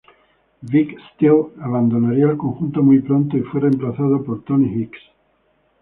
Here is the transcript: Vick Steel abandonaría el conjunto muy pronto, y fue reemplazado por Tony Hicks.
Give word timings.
Vick 0.63 0.97
Steel 1.13 1.53
abandonaría 1.61 2.25
el 2.27 2.35
conjunto 2.35 2.81
muy 2.81 3.01
pronto, 3.01 3.37
y 3.37 3.41
fue 3.41 3.61
reemplazado 3.61 4.23
por 4.23 4.43
Tony 4.43 4.65
Hicks. 4.81 4.99